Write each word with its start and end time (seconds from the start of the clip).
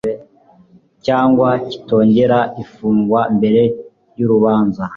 cyangwa 1.05 1.49
kitongera 1.69 2.39
ifungwa 2.63 3.21
mbere 3.35 3.63
y 4.17 4.21
urubanza 4.25 4.83